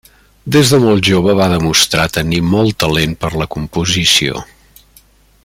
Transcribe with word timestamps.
Des 0.53 0.69
de 0.71 0.77
molt 0.85 1.03
jove 1.09 1.35
va 1.39 1.49
demostrar 1.51 2.07
tenir 2.15 2.41
molt 2.55 2.79
talent 2.85 3.15
per 3.25 3.31
a 3.33 3.43
la 3.43 3.49
composició. 3.57 4.43